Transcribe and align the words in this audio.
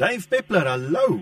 Dave 0.00 0.28
Peppler, 0.28 0.64
hallo. 0.64 1.20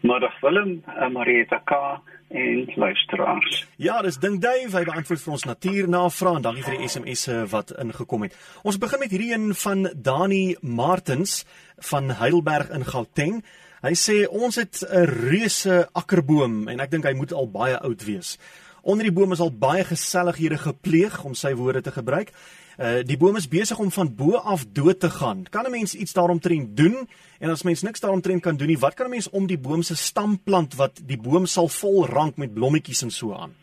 Middag 0.00 0.40
Willem, 0.40 0.82
uh, 0.88 1.08
Marieta 1.12 1.58
K 1.58 2.00
en 2.28 2.72
luisteraars. 2.74 3.66
Ja, 3.76 3.98
dis 4.02 4.16
ding 4.16 4.38
Dave, 4.40 4.70
hy 4.72 4.80
beantwoord 4.88 5.20
vir 5.20 5.34
ons 5.34 5.44
natuurnavrae 5.44 6.38
en 6.38 6.46
dankie 6.46 6.64
vir 6.64 6.78
die 6.78 6.88
SMS'e 6.88 7.42
wat 7.52 7.74
ingekom 7.82 8.24
het. 8.24 8.38
Ons 8.64 8.80
begin 8.80 9.02
met 9.04 9.12
hierdie 9.12 9.34
een 9.34 9.52
van 9.60 9.90
Dani 9.92 10.56
Martins 10.64 11.42
van 11.90 12.14
Heidelberg 12.16 12.72
in 12.72 12.88
Gauteng. 12.88 13.42
Hy 13.84 13.92
sê 13.92 14.22
ons 14.24 14.56
het 14.56 14.80
'n 14.88 15.04
reuse 15.04 15.84
akkerboom 15.92 16.72
en 16.72 16.80
ek 16.80 16.96
dink 16.96 17.04
hy 17.04 17.12
moet 17.12 17.32
al 17.36 17.50
baie 17.52 17.76
oud 17.76 18.08
wees. 18.08 18.38
Onder 18.84 19.06
die 19.06 19.14
boom 19.16 19.32
is 19.32 19.40
al 19.40 19.52
baie 19.58 19.84
gesellighede 19.84 20.58
gepleeg 20.60 21.14
om 21.24 21.32
sy 21.34 21.54
woorde 21.56 21.80
te 21.80 21.92
gebruik. 21.92 22.34
Uh 22.76 23.00
die 23.06 23.16
boom 23.16 23.36
is 23.40 23.48
besig 23.48 23.78
om 23.80 23.90
van 23.90 24.10
bo 24.16 24.36
af 24.36 24.66
dood 24.76 25.00
te 25.00 25.08
gaan. 25.10 25.46
Kan 25.50 25.64
'n 25.64 25.70
mens 25.70 25.94
iets 25.94 26.12
daaromtrent 26.12 26.76
doen? 26.76 27.08
En 27.38 27.50
as 27.50 27.62
mens 27.62 27.82
niks 27.82 28.00
daaromtrent 28.00 28.42
kan 28.42 28.56
doen 28.56 28.68
nie, 28.68 28.78
wat 28.78 28.94
kan 28.94 29.06
'n 29.06 29.10
mens 29.10 29.30
om 29.30 29.46
die 29.46 29.58
boom 29.58 29.82
se 29.82 29.96
stam 29.96 30.42
plant 30.42 30.74
wat 30.74 31.00
die 31.06 31.16
boom 31.16 31.46
sal 31.46 31.68
vol 31.68 32.06
rank 32.06 32.36
met 32.36 32.54
blommetjies 32.54 33.02
en 33.02 33.10
so 33.10 33.32
aan? 33.32 33.54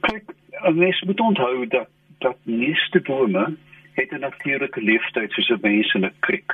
Kyk, 0.00 0.34
mens 0.74 1.02
moet 1.02 1.20
onthou 1.20 1.66
dat 1.66 1.88
dat 2.18 2.36
meeste 2.42 3.00
bome 3.00 3.56
het 3.94 4.10
'n 4.10 4.20
natuurlike 4.20 4.80
leeftyd 4.80 5.32
soos 5.32 5.48
'n 5.48 5.58
mens 5.62 5.94
in 5.94 6.04
'n 6.04 6.12
kriek. 6.20 6.52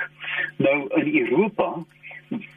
Nou 0.57 0.89
in 1.01 1.19
Europa 1.19 1.85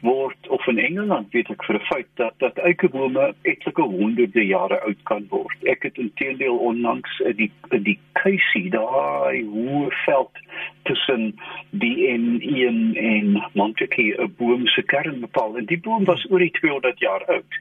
word 0.00 0.48
of 0.48 0.66
in 0.66 0.78
Engeland 0.78 1.32
weet 1.32 1.50
ek 1.50 1.64
vir 1.66 1.76
'n 1.78 1.86
feit 1.90 2.10
dat 2.20 2.34
dat 2.38 2.58
eikebome 2.58 3.34
etlike 3.42 3.82
honderde 3.82 4.46
jare 4.46 4.80
oud 4.80 5.02
kan 5.10 5.26
word. 5.30 5.56
Ek 5.64 5.82
het 5.82 5.98
intedeel 5.98 6.56
onlangs 6.56 7.20
in 7.20 7.36
die 7.36 7.50
in 7.70 7.82
die 7.82 7.98
Casey 8.12 8.68
daai 8.70 9.42
hoë 9.42 9.90
veld 10.04 10.38
tussen 10.82 11.34
die 11.70 11.96
N1 12.18 12.96
en 12.96 13.42
Montague 13.52 14.14
'n 14.18 14.34
boom 14.38 14.66
se 14.66 14.82
kern 14.82 15.20
bepaal 15.20 15.58
en 15.58 15.66
die 15.66 15.80
boom 15.80 16.04
was 16.04 16.26
oor 16.30 16.38
die 16.38 16.54
200 16.60 16.98
jaar 16.98 17.24
oud. 17.26 17.52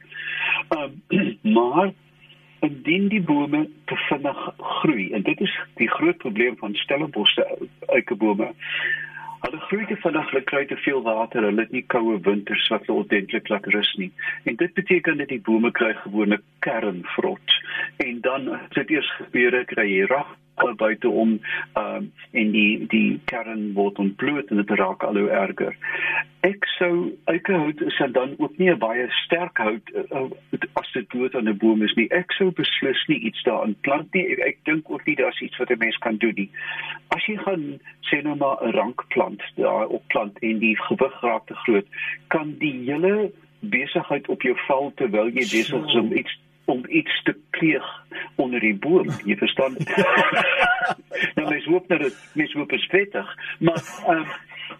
Um, 0.69 1.01
maar 1.57 1.93
indien 2.59 3.07
die 3.07 3.21
bome 3.21 3.69
te 3.85 3.95
vinnig 3.95 4.39
groei 4.57 5.11
en 5.11 5.21
dit 5.21 5.41
is 5.41 5.55
die 5.75 5.89
groot 5.89 6.17
probleem 6.17 6.57
van 6.57 6.75
stellenbosse 6.75 7.47
eikebome 7.87 8.53
Hulle 9.43 9.59
groei 9.67 9.85
te 9.89 9.95
vinnig, 9.99 10.29
hulle 10.31 10.41
kry 10.47 10.61
te 10.69 10.77
veel 10.85 11.01
water, 11.03 11.43
hulle 11.43 11.65
het 11.65 11.73
nie 11.75 11.83
koue 11.91 12.15
winters 12.23 12.67
wat 12.71 12.85
hulle 12.87 13.01
ordentlik 13.01 13.49
laat 13.51 13.65
rus 13.75 13.89
nie. 13.99 14.07
En 14.47 14.55
dit 14.61 14.73
beteken 14.77 15.19
dat 15.19 15.33
die 15.33 15.41
bome 15.43 15.71
kry 15.75 15.91
gewone 15.99 16.39
kernvrot. 16.63 17.57
En 18.05 18.21
dan 18.23 18.47
as 18.55 18.69
dit 18.77 18.95
eers 18.95 19.09
gebeur, 19.17 19.59
kry 19.73 19.89
jy 19.89 20.07
rag 20.07 20.31
al 20.63 20.75
buite 20.79 21.09
om 21.09 21.39
ehm 21.73 21.95
um, 21.95 22.11
en 22.31 22.51
die 22.51 22.85
die 22.87 23.19
kern 23.25 23.73
word 23.73 23.99
ontbloot 23.99 24.49
en 24.49 24.61
dit 24.61 24.73
raak 24.79 25.03
al 25.03 25.17
hoe 25.17 25.29
erger. 25.29 25.75
Ek 26.47 26.65
sou 26.77 26.93
eikehout 27.31 27.81
is 27.81 27.99
dan 28.15 28.35
ook 28.37 28.57
nie 28.57 28.69
'n 28.71 28.79
baie 28.79 29.07
sterk 29.25 29.57
hout 29.57 29.91
uh, 29.93 30.29
dood 31.09 31.35
aan 31.35 31.49
'n 31.49 31.57
boom 31.57 31.83
is 31.83 31.93
nie. 31.93 32.09
Ek 32.11 32.31
sou 32.31 32.51
beslis 32.51 33.05
nie 33.07 33.19
iets 33.19 33.43
daarin 33.43 33.75
plant 33.81 34.13
nie. 34.13 34.25
Ek, 34.31 34.39
ek 34.39 34.57
dink 34.63 34.89
ook 34.89 35.05
nie 35.05 35.15
daar's 35.15 35.41
iets 35.41 35.57
wat 35.57 35.69
'n 35.69 35.77
mens 35.77 35.97
kan 35.97 36.17
doen 36.17 36.33
nie. 36.35 36.49
As 37.07 37.25
jy 37.25 37.37
gaan 37.37 37.79
sê 38.01 38.23
nou 38.23 38.35
maar 38.35 38.57
'n 38.61 38.71
rankplant 38.71 39.41
daar 39.55 39.87
op 39.87 40.03
plant 40.07 40.39
en 40.39 40.59
die 40.59 40.77
gewig 40.77 41.21
raak 41.21 41.45
te 41.47 41.55
groot, 41.55 41.87
kan 42.27 42.55
die 42.59 42.83
hele 42.85 43.31
besigheid 43.59 44.27
op 44.27 44.41
jou 44.41 44.55
val 44.67 44.91
terwyl 44.95 45.27
jy 45.27 45.45
besig 45.47 45.85
is 45.85 45.95
om 45.95 46.11
iets 46.13 46.39
om 46.65 46.83
iets 46.87 47.23
te 47.23 47.35
pleeg 47.49 47.83
onder 48.35 48.59
die 48.59 48.75
boom, 48.75 49.09
jy 49.25 49.35
verstaan? 49.35 49.75
nou 51.35 51.49
mens 51.49 51.65
hoop 51.65 51.87
dat 51.87 51.99
dit 51.99 52.31
mens 52.33 52.53
hoop 52.53 52.71
is 52.71 52.87
vettig, 52.91 53.37
maar 53.59 53.81
ehm 54.07 54.17
um, 54.17 54.25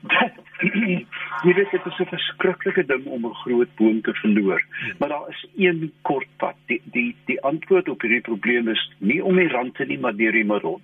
jy 0.03 1.53
weet 1.53 1.71
dit 1.71 1.85
is 1.85 1.99
'n 1.99 2.11
verskriklike 2.11 2.85
ding 2.85 3.05
om 3.05 3.25
'n 3.25 3.39
groot 3.43 3.75
boom 3.75 4.01
te 4.01 4.13
verloor. 4.13 4.61
Maar 4.99 5.09
daar 5.09 5.29
is 5.29 5.47
een 5.55 5.93
kort 6.01 6.27
pad. 6.37 6.55
Die 6.65 6.81
die 6.85 7.15
die 7.25 7.41
antwoord 7.41 7.89
op 7.89 8.01
hierdie 8.01 8.21
probleem 8.21 8.67
is 8.67 8.91
nie 8.97 9.23
om 9.23 9.35
die 9.35 9.47
rande 9.47 9.85
nie, 9.85 9.99
maar 9.99 10.15
deur 10.15 10.31
die 10.31 10.45
middel. 10.45 10.81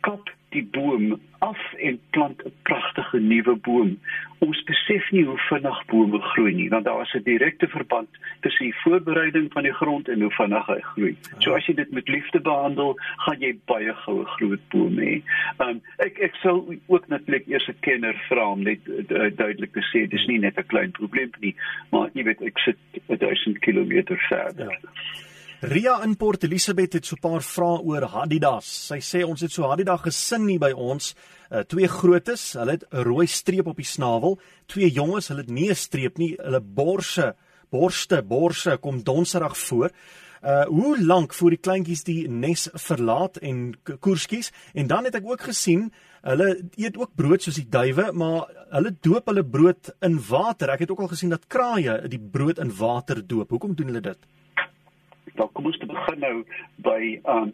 Kap 0.00 0.30
die 0.50 0.64
boom 0.72 1.20
af 1.38 1.60
en 1.78 2.00
plant 2.10 2.42
'n 2.44 2.52
pragtige 2.62 3.18
nuwe 3.18 3.54
boom. 3.56 3.98
Ons 4.38 4.62
besef 4.64 5.10
nie 5.10 5.24
hoe 5.24 5.38
vinnig 5.38 5.84
bome 5.86 6.20
groei 6.20 6.54
nie, 6.54 6.68
want 6.68 6.84
daar 6.84 7.02
is 7.02 7.14
'n 7.14 7.22
direkte 7.22 7.68
verband 7.68 8.08
tussen 8.40 8.64
die 8.64 8.80
voorbereiding 8.82 9.52
van 9.52 9.62
die 9.62 9.72
grond 9.72 10.08
en 10.08 10.20
hoe 10.20 10.30
vinnig 10.30 10.66
hy 10.66 10.80
groei. 10.80 11.16
So 11.38 11.54
as 11.54 11.66
jy 11.66 11.74
dit 11.74 11.90
met 11.90 12.08
liefde 12.08 12.40
behandel, 12.40 12.96
gaan 13.16 13.40
jy 13.40 13.58
baie 13.64 13.94
goue 13.94 14.24
groot 14.24 14.68
bome 14.68 15.02
hê. 15.02 15.22
Um 15.58 15.80
ek 15.98 16.18
ek 16.18 16.34
sal 16.34 16.74
ook 16.86 17.08
natuurlik 17.08 17.46
eers 17.46 17.68
'n 17.68 17.80
kenner 17.80 18.14
vra 18.28 18.50
om 18.50 18.62
net 18.62 18.80
uh, 18.88 19.30
duidelik 19.36 19.72
te 19.72 19.84
sê 19.92 20.08
dis 20.08 20.26
nie 20.26 20.38
net 20.38 20.58
'n 20.58 20.66
klein 20.66 20.90
probleem 20.90 21.30
nie, 21.40 21.54
maar 21.90 22.10
jy 22.12 22.24
weet 22.24 22.42
ek 22.42 22.58
sit 22.58 22.76
1000 23.06 23.58
km 23.58 24.16
verder. 24.28 24.78
Ja. 24.82 25.29
Ria 25.60 25.98
in 26.00 26.14
Port 26.16 26.46
Elizabeth 26.46 26.94
het 26.96 27.04
so 27.04 27.16
'n 27.16 27.20
paar 27.20 27.42
vrae 27.42 27.82
oor 27.84 28.04
Adidas. 28.04 28.64
Sy 28.64 28.96
sê 29.00 29.24
ons 29.28 29.40
het 29.40 29.52
so 29.52 29.64
Adidas 29.64 30.00
gesin 30.00 30.48
hier 30.48 30.58
by 30.58 30.72
ons, 30.72 31.14
uh, 31.50 31.60
twee 31.60 31.86
grootes, 31.86 32.52
hulle 32.54 32.70
het 32.70 32.84
'n 32.90 33.04
rooi 33.04 33.26
streep 33.26 33.66
op 33.66 33.76
die 33.76 33.84
snavel, 33.84 34.40
twee 34.66 34.90
jonges, 34.90 35.28
hulle 35.28 35.40
het 35.40 35.50
nie 35.50 35.68
'n 35.68 35.74
streep 35.74 36.16
nie, 36.16 36.34
hulle 36.38 36.60
borse, 36.60 37.34
borste, 37.70 38.22
borse 38.22 38.78
kom 38.80 39.02
donserig 39.02 39.56
voor. 39.56 39.90
Uh 40.42 40.64
hoe 40.64 41.04
lank 41.04 41.34
voor 41.34 41.50
die 41.50 41.60
kleintjies 41.60 42.04
die 42.04 42.28
nes 42.28 42.68
verlaat 42.72 43.36
en 43.36 43.76
koerskies 44.00 44.52
en 44.72 44.86
dan 44.86 45.04
het 45.04 45.14
ek 45.14 45.26
ook 45.26 45.40
gesien 45.40 45.92
hulle 46.22 46.70
eet 46.76 46.96
ook 46.96 47.10
brood 47.14 47.42
soos 47.42 47.56
die 47.56 47.68
duwe 47.68 48.12
maar 48.12 48.48
hulle 48.70 48.96
doop 49.00 49.26
hulle 49.26 49.44
brood 49.44 49.94
in 50.00 50.18
water. 50.28 50.70
Ek 50.70 50.78
het 50.78 50.90
ook 50.90 51.00
al 51.00 51.08
gesien 51.08 51.28
dat 51.28 51.46
kraaie 51.46 52.08
die 52.08 52.18
brood 52.18 52.58
in 52.58 52.76
water 52.76 53.26
doop. 53.26 53.50
Hoekom 53.50 53.74
doen 53.74 53.86
hulle 53.86 54.00
dit? 54.00 54.18
Dan 55.34 55.48
kom 55.52 55.66
ons 55.66 55.78
te 55.78 55.86
begin 55.86 56.18
nou 56.18 56.36
by 56.76 57.20
um 57.24 57.52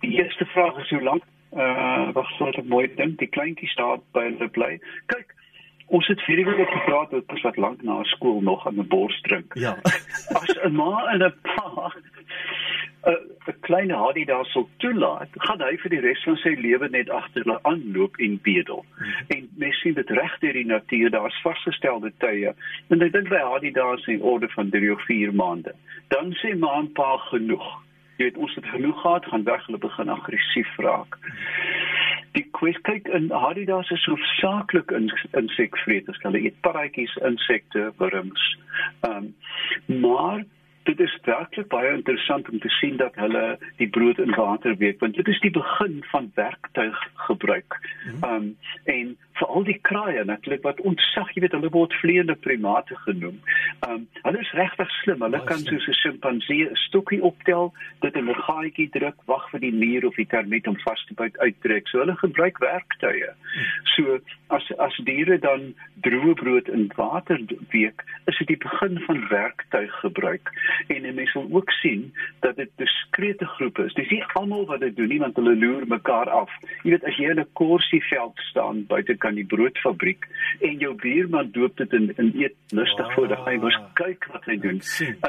die 0.00 0.14
eerste 0.18 0.44
vraag 0.54 0.78
is 0.78 0.90
hoe 0.90 1.02
lank 1.02 1.24
uh 1.56 2.12
wat 2.12 2.26
sou 2.36 2.48
ek 2.52 2.64
mooi 2.68 2.86
dink 3.00 3.18
die 3.18 3.30
kleintjie 3.32 3.68
staan 3.72 4.02
by 4.12 4.24
hulle 4.28 4.48
bly. 4.52 4.70
Kyk, 5.12 5.34
ons 5.88 6.06
het 6.12 6.20
vir 6.26 6.44
hulle 6.44 6.66
gepraat 6.72 7.12
oor 7.16 7.42
wat 7.42 7.56
lank 7.56 7.82
na 7.82 8.02
skool 8.12 8.40
nog 8.44 8.66
aan 8.66 8.78
'n 8.78 8.88
bors 8.88 9.20
drink. 9.28 9.54
Ja. 9.54 9.76
As 10.40 10.52
'n 10.64 10.74
ma 10.74 11.06
en 11.12 11.24
'n 11.24 11.34
pa 11.42 11.92
'n 13.06 13.60
klein 13.60 13.90
hadie 13.90 14.26
daar 14.26 14.46
sou 14.46 14.66
toelaat, 14.76 15.28
gaan 15.32 15.60
hy 15.62 15.76
vir 15.76 15.90
die 15.90 16.00
res 16.00 16.22
van 16.24 16.36
sy 16.36 16.54
lewe 16.58 16.88
net 16.88 17.10
agter 17.10 17.44
hulle 17.44 17.58
aanloop 17.62 18.16
en 18.18 18.38
bedel. 18.42 18.84
Hmm. 18.98 19.12
En 19.28 19.48
mens 19.56 19.80
sien 19.80 19.94
dit 19.94 20.10
reg 20.10 20.38
deur 20.38 20.52
die 20.52 20.66
natuur, 20.66 21.10
daar's 21.10 21.40
vasgestelde 21.42 22.12
tye. 22.18 22.54
En 22.88 23.02
ek 23.02 23.12
dink 23.12 23.28
by 23.28 23.42
hadie 23.52 23.72
daar 23.72 23.98
is 23.98 24.06
'n 24.06 24.20
orde 24.20 24.48
van 24.48 24.70
3 24.70 24.92
of 24.92 25.04
4 25.06 25.34
maande. 25.34 25.74
Dan 26.08 26.34
sê 26.42 26.58
ma 26.58 26.78
en 26.78 26.92
pa 26.92 27.16
genoeg. 27.16 27.68
Jy 28.16 28.24
weet 28.24 28.36
ons 28.36 28.54
het 28.54 28.66
genoeg 28.66 29.00
gehad, 29.00 29.24
gaan 29.24 29.44
weg, 29.44 29.66
hulle 29.66 29.78
begin 29.78 30.08
aggressief 30.08 30.76
raak. 30.76 31.18
Die 32.32 32.46
kwessie 32.50 32.82
kyk 32.82 33.08
in 33.08 33.30
hadie 33.30 33.64
daar 33.64 33.86
is 33.90 34.04
hoofsaaklik 34.04 34.90
in 34.90 35.10
insekvreters, 35.32 36.18
hulle 36.22 36.42
eet 36.42 36.60
paratjies, 36.60 37.16
insekte, 37.16 37.92
wurms. 37.96 38.58
Ehm 39.00 39.32
um, 39.86 40.00
maar 40.00 40.44
dit 40.88 41.00
is 41.00 41.18
werklik 41.24 41.68
baie 41.68 41.92
interessant 41.92 42.48
om 42.48 42.58
te 42.64 42.68
sien 42.68 42.96
dat 42.96 43.16
hulle 43.20 43.58
die 43.76 43.88
brood 43.88 44.18
in 44.18 44.34
water 44.34 44.76
week 44.80 45.00
want 45.04 45.18
dit 45.20 45.28
is 45.28 45.40
die 45.44 45.52
begin 45.52 45.98
van 46.12 46.30
werktuig 46.34 47.00
gebruik. 47.28 47.80
Ehm 48.20 48.34
um, 48.34 48.56
en 48.84 49.17
vir 49.38 49.48
al 49.54 49.64
die 49.66 49.78
kraaie 49.88 50.24
natuurlik 50.24 50.64
wat 50.66 50.80
ontsag, 50.88 51.30
jy 51.34 51.44
weet 51.44 51.54
hulle 51.56 51.70
word 51.74 51.94
vleiende 52.00 52.34
primate 52.46 52.96
genoem. 53.04 53.38
Ehm 53.86 53.94
um, 53.94 54.06
hulle 54.24 54.40
is 54.42 54.52
regtig 54.58 54.90
slim. 55.00 55.22
Hulle 55.26 55.40
kan 55.50 55.62
soos 55.64 55.88
'n 55.88 55.98
sjimpansee 56.00 56.68
'n 56.70 56.80
stokkie 56.86 57.22
optel, 57.22 57.72
dit 58.00 58.16
in 58.16 58.28
'n 58.28 58.42
gaatjie 58.48 58.88
druk, 58.96 59.18
wag 59.26 59.50
vir 59.50 59.60
die 59.60 59.72
nier 59.72 60.06
of 60.06 60.16
die 60.16 60.26
termiet 60.26 60.66
om 60.66 60.76
vas 60.84 61.04
te 61.06 61.14
byt 61.14 61.38
uittrek. 61.38 61.88
So 61.88 61.98
hulle 61.98 62.16
gebruik 62.16 62.58
werktuie. 62.58 63.32
So 63.96 64.18
as 64.48 64.64
as 64.78 64.96
diere 65.04 65.38
dan 65.38 65.74
droë 66.06 66.34
brood 66.34 66.68
in 66.68 66.90
water 66.96 67.38
week, 67.70 68.02
is 68.26 68.38
dit 68.38 68.48
die 68.48 68.62
begin 68.68 68.98
van 69.06 69.28
werktuig 69.28 69.92
gebruik. 70.00 70.50
En 70.88 71.06
'n 71.06 71.14
mens 71.14 71.32
sal 71.32 71.48
ook 71.50 71.70
sien 71.70 72.12
dat 72.40 72.56
dit 72.56 72.70
diskrete 72.76 73.46
groepe 73.46 73.84
is. 73.84 73.94
Dis 73.94 74.10
nie 74.10 74.22
almal 74.40 74.66
wat 74.66 74.80
dit 74.80 74.96
doen 74.96 75.08
nie 75.08 75.20
want 75.22 75.36
hulle 75.36 75.56
loer 75.56 75.86
mekaar 75.88 76.30
af. 76.30 76.52
Jy 76.82 76.94
weet 76.94 77.04
as 77.04 77.16
jy 77.16 77.30
in 77.30 77.40
'n 77.40 77.52
korsieveld 77.52 78.38
staan 78.50 78.84
buite 78.86 79.16
aan 79.18 79.34
die 79.34 79.46
broodfabriek 79.46 80.28
en 80.60 80.78
jou 80.78 80.94
buurman 80.94 81.50
doop 81.52 81.76
dit 81.76 81.92
in 81.92 82.12
in 82.16 82.32
eet 82.34 82.56
lustig 82.70 83.12
voor 83.14 83.28
die 83.28 83.42
hy 83.44 83.56
mos 83.56 83.78
kyk 83.94 84.28
wat 84.32 84.44
hy 84.44 84.56
doen. 84.56 84.80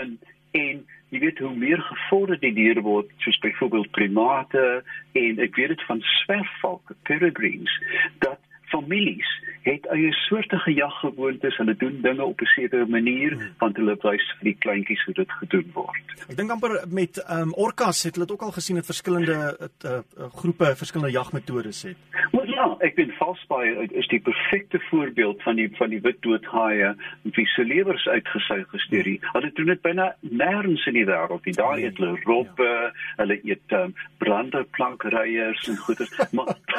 En 0.02 0.20
en 0.52 0.86
jy 1.10 1.20
weet 1.20 1.40
hoe 1.40 1.56
meer 1.56 1.82
gevorder 1.82 2.40
die 2.40 2.54
diere 2.54 2.82
word 2.82 3.10
soos 3.18 3.40
byvoorbeeld 3.40 3.92
primate 3.92 4.84
en 5.14 5.40
ek 5.40 5.56
weet 5.56 5.74
dit 5.76 5.84
van 5.90 6.02
swerfvalke 6.02 6.96
peregrines 7.10 7.82
dat 8.20 8.40
families 8.70 9.30
het 9.62 9.86
eie 9.94 10.12
soortige 10.14 10.74
jaggewoontes. 10.74 11.58
Hulle 11.58 11.76
doen 11.76 12.02
dinge 12.02 12.24
op 12.24 12.42
'n 12.42 12.46
sekere 12.46 12.86
manier 12.86 13.34
hmm. 13.34 13.50
want 13.58 13.76
hulle 13.78 13.98
wys 14.02 14.26
vir 14.38 14.44
die 14.52 14.58
kleintjies 14.60 15.04
hoe 15.06 15.14
dit 15.14 15.32
gedoen 15.32 15.72
word. 15.74 16.16
Ek 16.30 16.38
dink 16.38 16.52
amper 16.52 16.80
met 16.88 17.18
ehm 17.18 17.42
um, 17.42 17.54
orcas 17.54 18.04
het 18.04 18.16
hulle 18.16 18.26
dit 18.26 18.36
ook 18.36 18.48
al 18.48 18.56
gesien 18.58 18.76
het 18.76 18.86
verskillende 18.86 19.38
uh, 19.60 19.92
uh, 19.92 20.30
groepe 20.42 20.76
verskillende 20.76 21.14
jagmetodes 21.14 21.82
het. 21.84 21.98
Wel 22.32 22.46
ja, 22.46 22.76
ek 22.80 22.96
ben 22.96 23.12
valsbaai 23.18 23.88
is 23.92 24.08
die 24.08 24.22
perfekte 24.22 24.80
voorbeeld 24.90 25.44
van 25.44 25.56
die 25.56 25.70
van 25.78 25.90
die 25.90 26.02
wit 26.02 26.22
doodhaie 26.22 26.96
wie 27.24 27.48
se 27.48 27.66
lewers 27.66 28.08
uitgesuig 28.08 28.70
gestuur 28.70 29.06
het. 29.06 29.30
Hulle 29.34 29.52
doen 29.54 29.66
dit 29.66 29.82
byna 29.82 30.16
nêrens 30.22 30.86
in 30.86 30.94
die 30.94 31.06
wêreld. 31.06 31.44
Die 31.44 31.54
daar 31.54 31.76
nee, 31.76 31.86
eet 31.86 31.98
hulle 31.98 32.20
robbe, 32.24 32.64
ja. 32.64 32.92
hulle 33.22 33.40
eet 33.44 33.78
um, 33.82 33.94
branderplankryers 34.18 35.68
en 35.68 35.78
goeders, 35.78 36.32
maar 36.32 36.56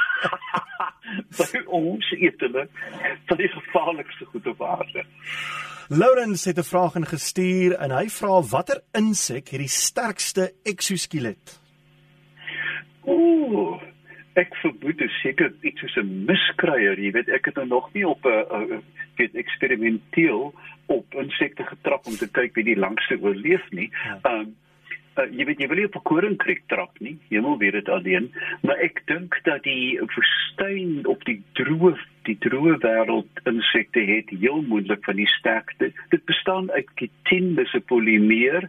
by 1.38 1.62
ons 1.66 2.10
eet 2.18 2.40
hulle 2.40 2.66
van 3.26 3.36
die 3.36 3.48
gevaarlikste 3.48 4.24
goed 4.32 4.46
op 4.46 4.62
aarde. 4.62 5.04
Lawrence 5.88 6.48
het 6.48 6.58
'n 6.58 6.70
vraag 6.72 6.94
ingestuur 6.94 7.72
en 7.72 7.90
hy 7.90 8.06
vra 8.08 8.42
watter 8.42 8.80
insek 8.92 9.48
het 9.48 9.60
die 9.60 9.68
sterkste 9.68 10.52
eksoskelet? 10.62 11.60
Ooh, 13.04 13.82
ek 14.34 14.54
vermoed 14.62 14.98
dit 14.98 15.10
seker 15.22 15.52
iets 15.60 15.80
soos 15.80 15.96
'n 15.96 16.24
miskruier, 16.24 16.98
jy 16.98 17.10
weet 17.10 17.28
ek 17.28 17.44
het 17.44 17.54
nou 17.54 17.66
nog 17.66 17.92
nie 17.92 18.06
op 18.08 18.24
'n 18.24 18.82
weet 19.16 19.34
eksperimenteel 19.34 20.54
op 20.86 21.14
insekte 21.14 21.64
getrap 21.64 22.06
om 22.06 22.16
te 22.16 22.30
kyk 22.30 22.54
wie 22.54 22.64
die 22.64 22.78
langste 22.78 23.18
oorleef 23.20 23.70
nie. 23.70 23.90
Ja. 24.04 24.18
Ehm 24.22 24.40
um, 24.40 24.56
uh, 25.18 25.26
jy 25.30 25.46
weet 25.48 25.62
jy 25.62 25.68
wil 25.70 25.80
nie 25.80 25.88
op 25.88 25.96
'n 25.98 26.08
koringkriek 26.10 26.62
trap 26.68 27.00
nie. 27.00 27.16
Hemel 27.30 27.58
weet 27.58 27.72
dit 27.72 27.88
alleen, 27.88 28.30
maar 28.62 28.78
ek 28.78 29.02
dink 29.06 29.40
dat 29.44 29.62
die 29.62 29.98
verstuin 30.06 31.06
op 31.06 31.24
die 31.24 31.42
droë 31.58 31.96
die 32.28 32.36
droë 32.38 32.76
wêreld 32.84 33.40
insekte 33.48 34.00
het 34.00 34.30
heel 34.30 34.62
moontlik 34.62 35.04
van 35.04 35.16
die 35.16 35.28
sterkste. 35.38 35.92
Dit 36.10 36.24
bestaan 36.24 36.70
uit 36.70 36.88
kitin, 36.94 37.54
dis 37.54 37.74
'n 37.74 37.82
polimeer 37.86 38.68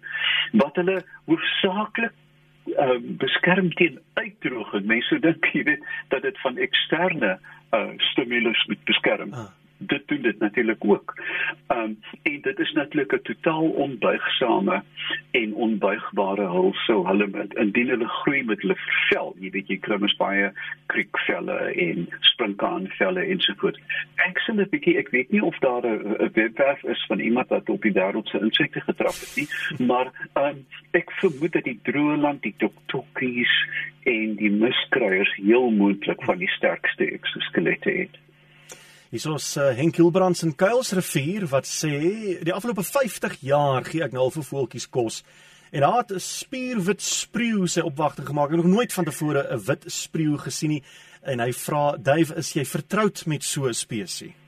wat 0.53 0.75
hulle 0.75 1.03
hoofsaaklik 1.25 2.13
uh, 2.65 2.97
beskerm 3.01 3.73
teen 3.73 3.99
uitdroging. 4.13 4.85
Mense 4.85 5.19
dink 5.19 5.45
jy 5.53 5.63
weet 5.63 5.83
dat 6.09 6.21
dit 6.21 6.37
van 6.39 6.57
eksterne 6.57 7.39
uh, 7.73 7.89
stimulus 7.97 8.65
moet 8.67 8.83
beskerm. 8.85 9.33
Ah 9.33 9.51
dit 9.87 10.07
doen 10.07 10.21
dit 10.21 10.39
natuurlik 10.39 10.85
ook. 10.85 11.13
Ehm 11.67 11.79
um, 11.79 11.99
en 12.21 12.41
dit 12.41 12.59
is 12.59 12.71
natuurlik 12.71 13.13
'n 13.13 13.21
totaal 13.23 13.69
onbuigsame 13.69 14.83
en 15.31 15.53
onbuigbare 15.53 16.47
hulsel. 16.47 17.07
Hulle 17.07 17.27
met 17.27 17.53
indien 17.53 17.87
hulle 17.87 18.07
groei 18.07 18.43
met 18.43 18.61
hulle 18.61 18.75
vel, 19.09 19.35
jy 19.39 19.49
weet 19.49 19.67
jy 19.67 19.77
kry 19.77 19.97
mos 19.97 20.15
baie 20.15 20.51
kriekvelle 20.85 21.57
en 21.57 22.09
sprinkaanvelle 22.19 23.25
ensovoorts. 23.25 23.79
Ek 24.15 24.39
sê 24.39 24.53
net 24.53 24.69
bietjie 24.69 24.97
ek 24.97 25.09
weet 25.09 25.31
nie 25.31 25.43
of 25.43 25.57
daar 25.59 25.85
'n 25.85 26.31
webwerf 26.33 26.83
is 26.83 27.05
van 27.07 27.19
iemand 27.19 27.47
wat 27.47 27.69
op 27.69 27.81
die 27.81 27.93
wêreld 27.93 28.27
se 28.27 28.39
insekte 28.39 28.81
getrap 28.81 29.17
het 29.23 29.33
nie, 29.35 29.47
maar 29.87 30.11
ehm 30.33 30.45
um, 30.45 30.65
ek 30.91 31.11
vermoed 31.11 31.51
dat 31.51 31.63
die 31.63 31.79
droëland, 31.83 32.41
die 32.41 32.55
toktokkies 32.57 33.53
en 34.03 34.35
die 34.35 34.51
muskruiers 34.51 35.35
heel 35.35 35.69
moontlik 35.69 36.23
van 36.23 36.37
die 36.37 36.49
sterkste 36.49 37.11
eksoskelette 37.11 37.91
het. 37.91 38.17
Hier 39.11 39.33
is 39.35 39.57
uh, 39.59 39.73
Henk 39.75 39.97
Hilbrands 39.99 40.39
in 40.45 40.53
Kuilsrivier 40.55 41.43
wat 41.51 41.65
sê 41.67 41.89
die 42.47 42.53
afgelope 42.55 42.85
50 42.87 43.41
jaar 43.43 43.83
gee 43.83 44.05
ek 44.05 44.13
nou 44.15 44.21
al 44.23 44.31
vir 44.31 44.45
voeltjies 44.47 44.85
kos 44.87 45.17
en 45.75 45.83
daar 45.83 45.97
het 45.97 46.13
'n 46.15 46.23
spierwit 46.23 47.01
spreeu 47.03 47.67
sy 47.67 47.83
opwagting 47.83 48.27
gemaak. 48.27 48.51
Ek 48.51 48.55
het 48.55 48.63
nog 48.63 48.75
nooit 48.75 48.93
van 48.93 49.05
tevore 49.05 49.43
'n 49.51 49.63
wit 49.67 49.83
spreeu 49.91 50.37
gesien 50.37 50.69
nie 50.69 50.83
en 51.27 51.39
hy 51.39 51.51
vra 51.51 51.97
Duif, 51.97 52.31
is 52.31 52.53
jy 52.53 52.63
vertroud 52.63 53.25
met 53.25 53.43
so 53.43 53.67
'n 53.67 53.73
spesies? 53.73 54.40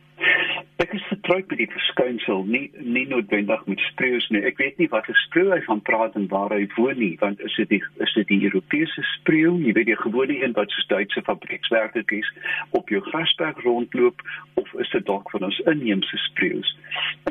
Is 1.34 1.40
vertroud 1.40 1.58
met 1.58 1.68
die 1.68 1.74
verskynsel, 1.74 2.44
nie 2.46 2.72
nie 2.78 3.08
noodwendig 3.10 3.62
met 3.66 3.80
spreeus 3.90 4.28
nie. 4.30 4.44
Ek 4.46 4.60
weet 4.62 4.78
nie 4.78 4.88
wat 4.92 5.08
'n 5.10 5.18
spreeu 5.26 5.50
hy 5.50 5.62
van 5.66 5.82
praat 5.82 6.16
en 6.16 6.28
waar 6.28 6.54
hy 6.54 6.68
woon 6.76 7.00
nie, 7.00 7.18
want 7.20 7.42
is 7.42 7.56
dit 7.56 7.70
die 7.70 7.82
is 8.06 8.14
dit 8.14 8.28
die 8.28 8.44
Europese 8.44 9.02
spreeu? 9.02 9.58
Jy 9.58 9.74
weet 9.74 9.86
die 9.86 9.98
gewone 9.98 10.44
een 10.44 10.54
wat 10.54 10.70
soos 10.70 10.88
Duitse 10.88 11.22
fabriekswerkers 11.22 12.30
op 12.70 12.90
jou 12.90 13.02
grasberg 13.02 13.58
rondloop 13.64 14.22
of 14.54 14.74
is 14.74 14.90
dit 14.92 15.06
dalk 15.06 15.30
van 15.32 15.44
ons 15.44 15.60
inheemse 15.60 16.18
spreeus? 16.18 16.78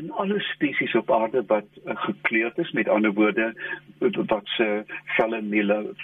In 0.01 0.11
alle 0.11 0.41
spesies 0.41 0.95
op 0.95 1.11
aarde 1.11 1.45
wat 1.47 1.69
uh, 1.87 1.95
gekleurd 1.95 2.59
is, 2.59 2.73
met 2.73 2.89
ander 2.89 3.13
woorde 3.13 3.55
wat 4.27 4.47
se 4.57 4.85
velle 5.17 5.43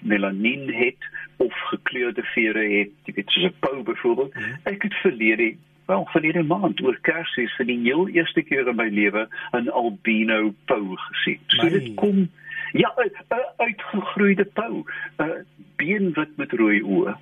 melanien 0.03 0.73
het 0.73 1.03
of 1.37 1.53
gekleurde 1.53 2.23
vere 2.23 2.63
het, 2.79 2.91
jy 3.05 3.15
weet 3.15 3.31
soos 3.31 3.51
'n 3.51 3.55
pou 3.59 3.83
byvoorbeeld. 3.83 4.35
Mhm. 4.35 4.55
Ek 4.63 4.83
het 4.83 4.95
verlede 4.95 5.57
wel 5.89 6.05
verlede 6.13 6.43
maand 6.43 6.81
oor 6.85 6.99
Kersfees 7.07 7.55
vir 7.57 7.67
die 7.71 7.79
heel 7.87 8.09
eerste 8.13 8.43
keer 8.45 8.69
in 8.69 8.77
my 8.77 8.89
lewe 8.93 9.27
'n 9.57 9.71
albino 9.83 10.55
pou 10.67 10.97
gesien. 10.97 11.41
So 11.47 11.65
My. 11.65 11.71
dit 11.71 11.95
kom 11.95 12.29
ja, 12.73 12.93
'n 12.97 13.45
uitgegroeide 13.57 14.45
pou, 14.45 14.85
'n 15.19 15.47
beenwit 15.77 16.37
met 16.37 16.53
rooi 16.53 16.83
oë. 16.83 17.17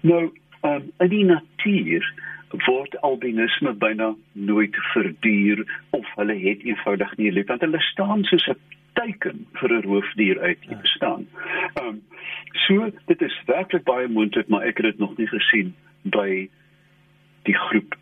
Nou, 0.00 0.30
um, 0.62 0.92
in 0.98 1.08
die 1.08 1.24
natuur 1.24 2.06
word 2.66 3.00
albinisme 3.00 3.72
byna 3.72 4.14
nooit 4.32 4.76
verduur 4.92 5.64
of 5.90 6.06
hulle 6.14 6.36
het 6.38 6.62
eenvoudig 6.62 7.16
nie 7.16 7.32
lief 7.32 7.46
want 7.46 7.60
hulle 7.60 7.80
staan 7.80 8.24
soos 8.24 8.46
'n 8.48 8.60
teken 8.94 9.46
vir 9.52 9.72
'n 9.72 9.82
roofdier 9.82 10.40
uit 10.40 10.60
die 10.60 10.70
ja. 10.70 10.80
bestaan. 10.80 11.26
Ehm 11.74 11.86
um, 11.88 12.02
so 12.52 12.90
dit 13.06 13.22
is 13.22 13.42
werklik 13.46 13.84
baie 13.84 14.08
moontlik 14.08 14.48
maar 14.48 14.62
ek 14.62 14.76
het 14.76 14.86
dit 14.86 14.98
nog 14.98 15.16
nie 15.16 15.26
gesien 15.26 15.74
by 16.02 16.48
die 17.46 17.56
groep 17.68 17.96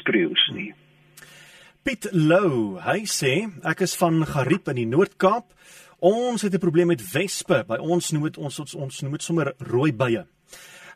spreeus 0.00 0.50
nie. 0.54 0.72
Piet 1.86 2.08
Lou, 2.12 2.80
hy 2.82 3.04
sê 3.06 3.46
ek 3.62 3.84
is 3.86 3.94
van 4.00 4.24
Gariep 4.26 4.72
in 4.72 4.80
die 4.80 4.88
Noord-Kaap. 4.90 5.52
Ons 6.02 6.42
het 6.42 6.54
'n 6.54 6.58
probleem 6.58 6.88
met 6.88 7.12
wespe. 7.12 7.64
By 7.68 7.78
ons 7.78 8.12
noem 8.12 8.24
dit 8.24 8.38
ons 8.38 8.58
ons, 8.60 8.74
ons 8.74 9.02
noem 9.02 9.12
dit 9.12 9.22
sommer 9.22 9.54
rooi 9.58 9.92
bye. 9.92 10.26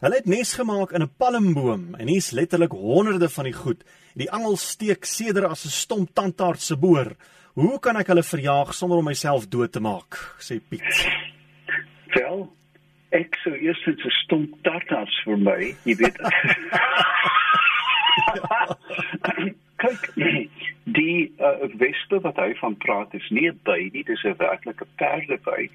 Hulle 0.00 0.16
het 0.16 0.26
nes 0.26 0.54
gemaak 0.54 0.92
in 0.92 1.02
'n 1.02 1.14
palmboom 1.16 1.94
en 1.94 2.08
hier's 2.08 2.30
letterlik 2.30 2.72
honderde 2.72 3.28
van 3.28 3.44
die 3.44 3.52
goed. 3.52 3.84
Die 4.14 4.30
angel 4.30 4.56
steek 4.56 5.04
seder 5.04 5.46
as 5.46 5.64
'n 5.64 5.68
stomp 5.70 6.14
tandaard 6.14 6.60
se 6.60 6.76
boor. 6.76 7.16
Hoe 7.54 7.78
kan 7.78 7.96
ek 7.96 8.06
hulle 8.06 8.22
verjaag 8.22 8.74
sonder 8.74 8.98
om 8.98 9.04
myself 9.04 9.48
dood 9.48 9.72
te 9.72 9.80
maak? 9.80 10.36
sê 10.38 10.60
Piet. 10.68 10.82
Wel, 12.14 12.50
ek 13.10 13.36
sou 13.44 13.54
eers 13.54 13.86
'n 13.86 14.10
stomp 14.24 14.62
tandaard 14.62 15.14
vir 15.24 15.38
my, 15.38 15.76
jy 15.84 15.94
weet. 15.96 16.18
Kyk, 19.80 20.10
die 20.84 21.32
uh, 21.40 21.68
wespe 21.80 22.18
wat 22.20 22.36
hy 22.36 22.50
van 22.58 22.74
praat 22.82 23.14
is 23.16 23.28
nie 23.32 23.46
'n 23.48 23.58
by 23.64 23.78
nie, 23.94 24.02
dis 24.04 24.24
'n 24.24 24.36
werklike 24.36 24.86
perdeby. 25.00 25.70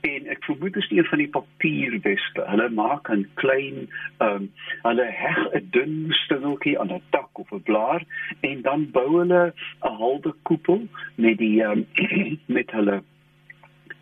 En 0.00 0.30
ek 0.34 0.44
vermoed 0.48 0.72
dit 0.74 0.82
is 0.82 0.90
een 0.90 1.04
van 1.10 1.18
die 1.18 1.28
papierwespe. 1.28 2.46
Hulle 2.52 2.68
maak 2.70 3.10
'n 3.10 3.26
klein 3.34 3.88
ehm 4.18 4.48
um, 4.48 4.50
hulle 4.86 5.06
heg 5.22 5.40
'n 5.52 5.68
dun 5.76 6.08
stingeltjie 6.22 6.78
aan 6.80 6.92
'n 6.92 7.02
tak 7.10 7.38
of 7.38 7.52
'n 7.52 7.62
blaar 7.68 8.02
en 8.40 8.62
dan 8.62 8.90
bou 8.90 9.18
hulle 9.18 9.52
'n 9.52 9.96
halwe 10.00 10.34
koepel 10.42 10.88
met 11.14 11.38
die 11.38 11.60
um, 11.62 11.86
met 12.56 12.70
hulle 12.70 13.02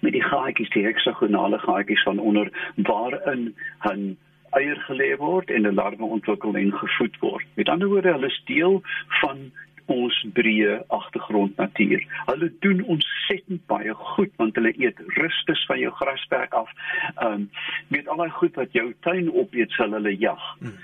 met 0.01 0.13
die 0.13 0.23
gaatjies, 0.23 0.71
die 0.71 0.85
heksagonale 0.85 1.59
gaatjies 1.59 2.03
van 2.03 2.19
onder 2.19 2.49
waarin 2.77 3.55
'n 3.91 4.17
eier 4.57 4.79
gelê 4.89 5.17
word 5.19 5.51
en 5.51 5.67
'n 5.67 5.75
larwe 5.75 6.05
ontwikkel 6.05 6.57
en 6.57 6.73
gevoed 6.73 7.17
word. 7.21 7.47
Met 7.55 7.69
ander 7.69 7.89
woorde, 7.89 8.13
hulle 8.13 8.27
is 8.27 8.43
deel 8.45 8.83
van 9.21 9.51
ons 9.89 10.17
breë 10.37 10.83
agtergrond 10.93 11.57
natuur. 11.57 12.03
Hulle 12.27 12.51
doen 12.65 12.83
ontsettend 12.85 13.65
baie 13.67 13.95
goed 13.95 14.33
want 14.37 14.57
hulle 14.61 14.73
eet 14.77 15.01
rustes 15.17 15.65
van 15.71 15.79
jou 15.79 15.93
grasperk 16.01 16.53
af. 16.53 16.71
Ehm 17.17 17.33
um, 17.33 17.51
met 17.89 18.09
al 18.09 18.17
daai 18.17 18.31
goed 18.41 18.55
wat 18.61 18.73
jou 18.73 18.93
tuin 19.01 19.33
opeet, 19.33 19.71
sal 19.71 19.97
hulle 19.97 20.17
jag. 20.19 20.45
Hmm. 20.59 20.77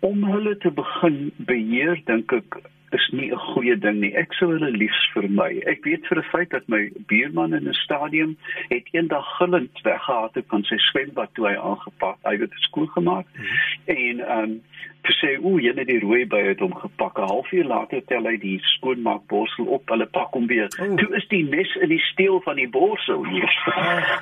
Om 0.00 0.24
hulle 0.24 0.56
te 0.56 0.70
begin 0.70 1.32
beheer, 1.36 2.00
dink 2.04 2.32
ek 2.32 2.60
is 2.90 3.08
nie 3.12 3.30
'n 3.30 3.38
goeie 3.38 3.78
ding 3.78 4.00
nie. 4.00 4.14
Ek 4.14 4.32
sou 4.32 4.50
hulle 4.52 4.70
liefs 4.70 5.10
vermy. 5.14 5.62
Ek 5.66 5.84
weet 5.84 6.06
vir 6.06 6.18
'n 6.18 6.30
feit 6.32 6.50
dat 6.50 6.68
my 6.68 6.90
buurman 7.06 7.54
in 7.54 7.68
'n 7.68 7.74
stadium 7.74 8.36
het 8.68 8.88
eendag 8.92 9.26
gillend 9.36 9.80
weggehaal 9.82 10.30
het 10.32 10.44
van 10.48 10.64
sy 10.64 10.76
swembad 10.76 11.34
toe 11.34 11.46
hy 11.46 11.56
aangepak. 11.56 12.18
Hy 12.22 12.30
het 12.30 12.40
dit 12.50 12.60
skoon 12.68 12.88
gemaak. 12.88 13.26
Mm 13.34 13.44
-hmm. 13.44 13.96
En 13.96 14.20
ehm 14.20 14.42
um, 14.42 14.62
te 15.02 15.12
sê 15.12 15.38
o, 15.42 15.58
het 15.58 15.86
die 15.86 16.00
rooi 16.00 16.26
by 16.26 16.42
het 16.42 16.60
hom 16.60 16.74
gepak. 16.74 17.18
'n 17.18 17.28
Halfuur 17.28 17.64
later 17.64 18.04
tel 18.04 18.24
hy 18.24 18.36
die 18.38 18.58
skoonmaakborsel 18.60 19.64
op. 19.64 19.88
Hulle 19.88 20.06
pak 20.06 20.32
hom 20.32 20.46
weer. 20.46 20.68
Oh. 20.80 20.96
Toe 20.96 21.16
is 21.16 21.28
die 21.28 21.44
mes 21.44 21.74
in 21.74 21.88
die 21.88 22.04
steel 22.12 22.40
van 22.40 22.56
die 22.56 22.68
borsel 22.68 23.24
hier. 23.24 23.52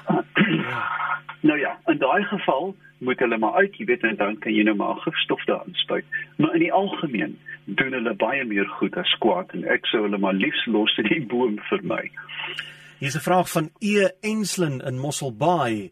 Oh. 0.06 0.18
nou 1.48 1.58
ja, 1.58 1.78
in 1.86 1.98
daai 1.98 2.22
geval 2.24 2.74
moet 2.98 3.18
hulle 3.18 3.38
maar 3.38 3.54
uit, 3.62 3.76
jy 3.78 3.86
weet, 3.88 4.02
en 4.02 4.16
dan 4.16 4.38
kan 4.42 4.54
jy 4.54 4.64
nou 4.66 4.76
maar 4.76 4.98
gifstof 5.04 5.44
daarin 5.50 5.74
spuit. 5.84 6.04
Maar 6.36 6.54
in 6.58 6.66
die 6.66 6.72
algemeen 6.72 7.38
doen 7.64 7.92
hulle 7.92 8.14
baie 8.18 8.44
meer 8.44 8.68
goed 8.78 8.96
as 8.96 9.14
kwaad 9.22 9.52
en 9.56 9.66
ek 9.68 9.86
sou 9.90 10.02
hulle 10.06 10.18
maar 10.18 10.36
liefs 10.36 10.64
los 10.66 10.94
in 11.02 11.10
die 11.12 11.24
boom 11.30 11.58
vir 11.70 11.84
my. 11.84 12.04
Hier's 12.98 13.16
'n 13.16 13.26
vraag 13.28 13.50
van 13.50 13.70
E 13.80 14.08
Enslin 14.20 14.80
in 14.80 14.98
Mosselbaai. 14.98 15.90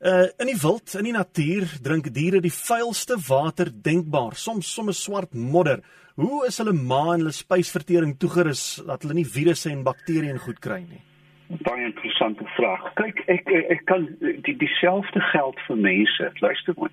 Uh 0.00 0.26
in 0.38 0.46
die 0.46 0.60
wild, 0.62 0.94
in 0.94 1.04
die 1.04 1.12
natuur, 1.12 1.66
drink 1.82 2.12
diere 2.14 2.40
die 2.40 2.52
vuilste 2.54 3.16
water 3.28 3.70
denkbaar, 3.82 4.34
soms 4.34 4.74
sommer 4.74 4.94
swart 4.94 5.34
modder. 5.34 5.82
Hoe 6.14 6.46
is 6.46 6.58
hulle 6.58 6.72
ma 6.72 7.14
en 7.14 7.20
hulle 7.20 7.32
spysvertering 7.32 8.16
toegerus 8.18 8.82
dat 8.86 9.02
hulle 9.02 9.14
nie 9.14 9.26
virusse 9.26 9.70
en 9.70 9.84
bakterieë 9.84 10.38
goed 10.38 10.58
kry 10.58 10.80
nie? 10.80 11.07
Baie 11.48 11.84
interessante 11.84 12.44
vraag. 12.44 12.92
Kyk, 12.94 13.22
ek 13.26 13.48
ek 13.76 13.84
kan 13.84 14.08
die 14.20 14.56
dieselfde 14.56 15.20
geld 15.20 15.60
vir 15.66 15.76
mense. 15.76 16.32
Luister 16.44 16.74
mooi. 16.76 16.90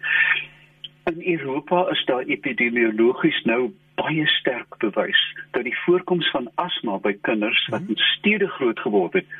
In 1.11 1.19
Europa 1.21 1.89
is 1.91 2.05
daar 2.05 2.23
epidemiologies 2.23 3.41
nou 3.45 3.73
baie 3.95 4.27
sterk 4.27 4.77
bewys 4.77 5.21
dat 5.51 5.63
die 5.63 5.77
voorkoms 5.85 6.29
van 6.31 6.49
asma 6.55 6.97
by 7.03 7.13
kinders 7.27 7.67
wat 7.71 7.83
in 7.87 7.99
stede 8.15 8.47
groot 8.57 8.79
geword 8.79 9.13
het 9.13 9.35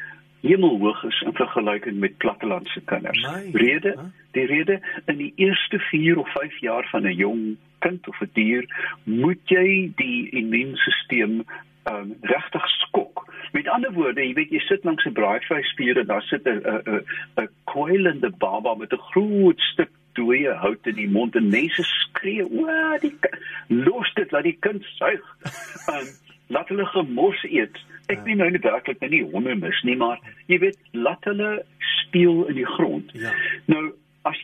hemelhoog 0.45 1.03
is 1.03 1.21
in 1.25 1.33
vergelyking 1.33 1.99
met 1.99 2.17
plattelandse 2.17 2.81
kinders. 2.85 3.21
My, 3.25 3.49
Rede, 3.53 3.95
huh? 3.97 4.09
die 4.37 4.45
rede 4.45 4.79
in 5.05 5.17
die 5.17 5.31
eerste 5.35 5.79
4 5.89 6.19
of 6.21 6.31
5 6.37 6.59
jaar 6.67 6.87
van 6.91 7.07
'n 7.07 7.15
jong 7.15 7.57
kind 7.79 8.07
of 8.07 8.21
'n 8.21 8.29
dier 8.33 8.65
moet 9.03 9.41
jy 9.45 9.91
die 9.95 10.29
immuunstelsel 10.29 11.43
um, 11.91 12.15
regtig 12.21 12.67
skok. 12.67 13.14
Met 13.55 13.67
ander 13.71 13.93
woorde, 13.95 14.19
jy 14.19 14.33
weet 14.35 14.49
jy 14.51 14.59
sit 14.67 14.83
langs 14.83 15.05
'n 15.07 15.15
braaivleisspier 15.15 15.99
en 16.01 16.07
daar 16.11 16.25
sit 16.27 16.43
'n 16.43 16.59
'n 16.59 17.03
'n 17.43 17.47
kwylende 17.71 18.29
baba 18.43 18.75
met 18.75 18.91
'n 18.91 19.05
groot 19.11 19.59
stuk 19.71 19.91
dooie 20.13 20.51
hout 20.63 20.87
in 20.87 20.95
die 20.95 21.07
mond 21.09 21.35
en 21.35 21.47
mense 21.49 21.83
skree, 21.83 22.43
"O, 22.43 22.67
die 22.99 23.15
los 23.67 24.13
dit, 24.13 24.31
laat 24.31 24.43
die 24.43 24.57
kind 24.59 24.83
suig." 24.83 25.23
Um, 25.87 26.07
laat 26.55 26.67
hulle 26.67 26.85
gemors 26.85 27.43
eet. 27.43 27.77
Ek 28.05 28.21
weet 28.25 28.37
nou 28.37 28.49
nie 28.49 28.61
werklik 28.61 28.99
nou 28.99 29.09
nie 29.09 29.23
honde 29.31 29.55
mis 29.55 29.81
nie, 29.83 29.95
maar 29.95 30.19
jy 30.45 30.59
weet, 30.59 30.77
laat 30.91 31.23
hulle 31.23 31.65
speel 31.79 32.45
in 32.45 32.55
die 32.55 32.67
grond. 32.75 33.09
Ja. 33.13 33.31
Nou 33.65 33.84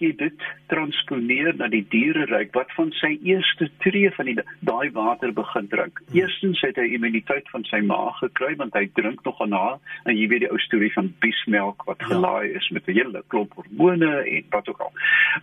jy 0.01 0.11
dit 0.17 0.45
transponeer 0.71 1.55
na 1.59 1.67
die 1.71 1.83
diereryk 1.93 2.53
wat 2.57 2.71
van 2.77 2.91
sy 2.99 3.13
eerste 3.27 3.69
tree 3.83 4.11
van 4.17 4.29
die 4.29 4.37
daai 4.67 4.91
water 4.95 5.33
begin 5.33 5.67
drink. 5.71 6.01
Eerstens 6.17 6.61
het 6.65 6.79
hy 6.81 6.87
immuniteit 6.95 7.49
van 7.53 7.63
sy 7.69 7.81
maag 7.85 8.17
gekry 8.23 8.55
want 8.59 8.73
hy 8.77 8.87
drink 8.97 9.23
nog 9.27 9.41
aan 9.41 9.55
haar 9.57 9.77
en 10.05 10.17
jy 10.17 10.27
weet 10.31 10.45
die 10.45 10.51
ou 10.51 10.59
storie 10.65 10.91
van 10.93 11.13
biesmelk 11.23 11.85
wat 11.89 12.01
Ja. 12.01 12.07
gelaai 12.07 12.53
is 12.57 12.69
met 12.69 12.87
'n 12.87 12.97
hele 12.97 13.23
klomp 13.27 13.53
hormone 13.53 14.11
en 14.23 14.43
wat 14.49 14.69
ook 14.69 14.79
al. 14.79 14.93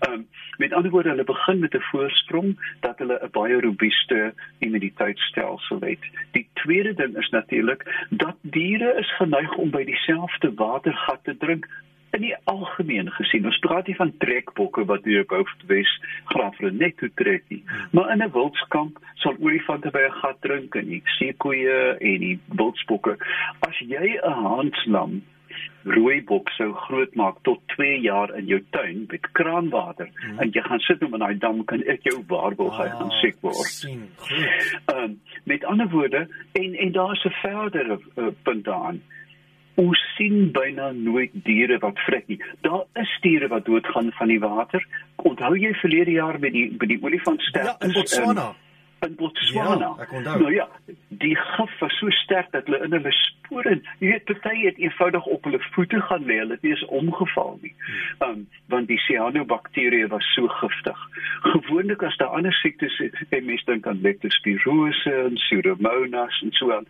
Ehm 0.00 0.12
um, 0.12 0.27
met 0.59 0.73
ander 0.73 0.91
woorde 0.91 1.09
hulle 1.09 1.25
begin 1.25 1.59
met 1.59 1.75
'n 1.75 1.88
voorsprong 1.91 2.57
dat 2.81 2.99
hulle 2.99 3.19
'n 3.23 3.31
baie 3.31 3.61
robuuste 3.61 4.35
immuniteitstelsel 4.59 5.81
het. 5.81 6.03
Die 6.33 6.49
tweede 6.55 6.95
ding 6.95 7.17
is 7.17 7.29
natuurlik 7.29 8.07
dat 8.11 8.37
diere 8.43 8.95
is 8.99 9.17
geneig 9.17 9.57
om 9.57 9.71
by 9.71 9.85
dieselfde 9.85 10.53
watergat 10.55 11.25
te 11.25 11.37
drink 11.37 11.69
in 12.19 12.27
die 12.27 12.37
algemeen 12.51 13.11
gesien. 13.15 13.47
Ons 13.47 13.61
praat 13.65 13.87
nie 13.87 13.97
van 13.99 14.13
trekbokke 14.25 14.85
wat 14.91 15.07
hier 15.09 15.23
op 15.23 15.35
Hoofdwes 15.37 15.95
Graafrenet 16.33 16.99
toe 16.99 17.11
trek 17.21 17.47
nie, 17.53 17.63
maar 17.95 18.11
in 18.13 18.23
'n 18.23 18.35
wildskamp 18.35 18.99
sal 19.23 19.39
olifante 19.39 19.91
by 19.95 20.05
'n 20.07 20.21
gat 20.23 20.41
drink 20.41 20.75
en 20.75 20.87
die 20.87 21.03
seekoeie 21.19 21.97
en 21.99 22.21
die 22.27 22.39
wildsbokke. 22.61 23.17
As 23.61 23.79
jy 23.79 24.19
'n 24.19 24.39
haanslam 24.45 25.23
rooibok 25.89 26.51
sou 26.57 26.73
grootmaak 26.87 27.37
tot 27.43 27.61
2 27.77 28.01
jaar 28.01 28.35
in 28.37 28.47
jou 28.47 28.61
tuin 28.71 29.07
met 29.09 29.31
kraanwater 29.33 30.11
hmm. 30.15 30.39
en 30.39 30.51
jy 30.53 30.63
gaan 30.63 30.83
sit 30.85 31.03
om 31.03 31.15
in 31.15 31.25
daai 31.25 31.39
dam 31.39 31.65
kan 31.65 31.83
ek 31.95 32.03
jou 32.03 32.19
waarborg 32.33 32.77
hy 32.77 32.89
gaan 32.89 33.13
siek 33.21 33.39
word. 33.41 33.71
sien. 33.73 34.09
Goed. 34.17 34.81
Ehm 34.87 35.05
um, 35.05 35.21
met 35.45 35.65
ander 35.65 35.89
woorde 35.89 36.27
en 36.53 36.75
en 36.75 36.93
daar's 36.93 37.25
'n 37.25 37.37
verdere 37.43 37.99
uh, 38.17 38.27
punt 38.43 38.65
daaraan. 38.65 39.01
Ons 39.79 40.01
sien 40.17 40.49
byna 40.55 40.91
nooit 40.93 41.35
diere 41.47 41.79
wat 41.79 41.99
vrek 42.07 42.27
nie. 42.27 42.39
Daar 42.67 42.85
is 42.99 43.11
diere 43.23 43.49
wat 43.53 43.67
doodgaan 43.69 44.11
van 44.19 44.33
die 44.33 44.41
water. 44.43 44.83
Onthou 45.17 45.53
jy 45.55 45.71
verlede 45.79 46.17
jaar 46.17 46.39
met 46.43 46.53
die 46.57 46.67
by 46.75 46.89
die 46.91 46.99
olifantsterf 47.03 47.71
Ja, 47.71 47.77
in 47.87 47.95
Botswana. 47.95 48.49
In 49.07 49.14
Botswana. 49.14 49.95
Ja, 49.97 50.02
ek 50.02 50.12
onthou. 50.12 50.38
Nou 50.43 50.52
ja, 50.55 50.69
die 51.09 51.37
gif 51.37 51.78
was 51.78 51.99
so 51.99 52.11
sterk 52.11 52.50
dat 52.50 52.67
hulle 52.67 52.81
in 52.85 52.93
hulle 52.97 53.12
spore, 53.12 53.78
jy 53.99 54.11
weet, 54.12 54.25
party 54.28 54.64
het 54.64 54.78
eenvoudig 54.83 55.26
op 55.26 55.47
hulle 55.49 55.61
voete 55.73 56.00
gaan 56.09 56.26
lê, 56.28 56.38
hulle 56.43 56.57
het 56.59 56.67
nie 56.67 56.75
eens 56.75 56.85
omgeval 57.00 57.59
nie. 57.62 57.75
Um 58.26 58.47
want 58.69 58.90
die 58.90 58.99
cyanobakterieë 59.00 60.11
was 60.12 60.26
so 60.35 60.49
giftig. 60.59 60.99
Gewoonlik 61.47 62.02
as 62.05 62.17
daar 62.21 62.35
ander 62.37 62.52
siektes 62.52 62.99
is, 63.00 63.14
en 63.31 63.47
mense 63.47 63.64
dink 63.64 63.87
aan 63.88 64.02
leptospirose 64.05 65.14
en 65.25 65.38
pseudomonas 65.40 66.43
en 66.45 66.52
so 66.59 66.75
aan, 66.75 66.85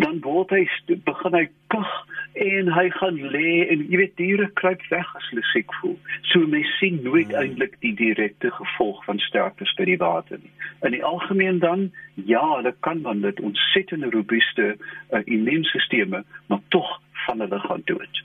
dan 0.00 0.22
word 0.24 0.54
hy 0.56 0.64
begin 1.04 1.36
hy 1.36 1.44
kug 1.74 1.92
en 2.40 2.70
hy 2.72 2.86
gaan 2.96 3.20
lê 3.34 3.50
en 3.68 3.84
jy 3.90 4.00
weet 4.00 4.16
diere 4.16 4.48
kruip 4.60 4.80
weg 4.90 5.12
as 5.18 5.28
hulle 5.30 5.44
siek 5.50 5.76
voel. 5.82 5.98
So 6.32 6.46
mense 6.48 6.72
sien 6.80 7.02
nooit 7.04 7.28
hmm. 7.28 7.42
eintlik 7.42 7.76
die 7.84 7.92
direkte 7.98 8.50
gevolg 8.56 9.04
van 9.04 9.20
sterftes 9.28 9.76
by 9.76 9.90
die 9.92 10.00
water 10.00 10.40
nie. 10.40 10.54
In 10.88 10.96
die 10.96 11.04
algemeen 11.04 11.23
dan 11.58 11.92
ja, 12.14 12.56
hulle 12.56 12.74
kan 12.80 13.02
dan 13.02 13.20
dit 13.20 13.40
ontsettende 13.40 14.10
robuuste 14.10 14.76
uh, 15.10 15.20
immuunstelsels, 15.24 16.24
maar 16.46 16.60
tog 16.68 17.00
van 17.26 17.40
hulle 17.40 17.58
gaan 17.58 17.82
dood. 17.84 18.22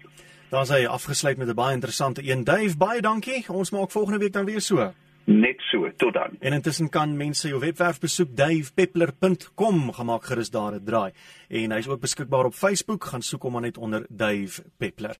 Dan 0.49 0.65
sê 0.65 0.81
hy 0.81 0.85
afgesluit 0.85 1.37
met 1.37 1.47
'n 1.47 1.55
baie 1.55 1.73
interessante 1.73 2.21
een. 2.25 2.43
Dave, 2.43 2.77
baie 2.77 3.01
dankie. 3.01 3.45
Ons 3.47 3.71
maak 3.71 3.91
volgende 3.91 4.19
week 4.19 4.33
dan 4.33 4.45
weer 4.45 4.61
so. 4.61 4.93
Net 5.29 5.61
so, 5.69 5.91
tot 5.95 6.13
dan. 6.13 6.31
En 6.39 6.53
intussen 6.53 6.89
kan 6.89 7.17
mense 7.17 7.47
jou 7.47 7.59
webwerf 7.59 7.99
besoek 7.99 8.35
davepeppler.com, 8.35 9.93
gemaak 9.93 10.23
gerus 10.25 10.49
daar 10.49 10.73
'n 10.73 10.83
draai. 10.83 11.11
En 11.47 11.71
hy's 11.71 11.87
ook 11.87 11.99
beskikbaar 11.99 12.45
op 12.45 12.53
Facebook, 12.53 13.03
gaan 13.03 13.21
soek 13.21 13.43
hom 13.43 13.51
maar 13.51 13.61
net 13.61 13.77
onder 13.77 14.05
Dave 14.09 14.63
Peppler. 14.77 15.19